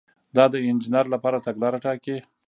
[0.35, 2.17] دا د انجینر لپاره تګلاره ټاکي.